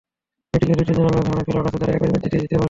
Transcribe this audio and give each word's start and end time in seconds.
ব্যাটিংয়ে 0.49 0.77
দুই-তিনজন 0.77 1.05
আলাদা 1.09 1.21
ধরনের 1.29 1.45
খেলোয়াড় 1.47 1.67
আছে, 1.71 1.79
যারা 1.85 1.93
একাই 1.97 2.09
ম্যাচ 2.11 2.21
জিতিয়ে 2.23 2.41
দিতে 2.43 2.53
পারে। 2.53 2.59